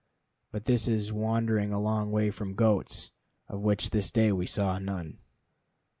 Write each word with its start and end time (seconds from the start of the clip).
But 0.51 0.65
this 0.65 0.87
is 0.87 1.13
wandering 1.13 1.71
a 1.71 1.79
long 1.79 2.09
way 2.09 2.31
from 2.31 2.55
goats, 2.55 3.11
of 3.47 3.59
which 3.61 3.91
this 3.91 4.09
day 4.09 4.31
we 4.31 4.47
saw 4.47 4.79
none. 4.79 5.19